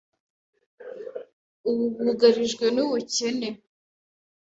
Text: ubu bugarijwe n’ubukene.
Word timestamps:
ubu 1.69 1.85
bugarijwe 1.97 2.65
n’ubukene. 2.75 3.49